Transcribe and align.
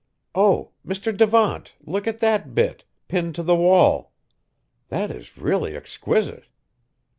Oh! 0.33 0.71
Mr. 0.83 1.15
Devant, 1.15 1.73
look 1.79 2.07
at 2.07 2.17
that 2.17 2.55
bit, 2.55 2.85
pinned 3.07 3.35
to 3.35 3.43
the 3.43 3.55
wall! 3.55 4.13
That 4.89 5.11
is 5.11 5.37
really 5.37 5.75
exquisite! 5.75 6.45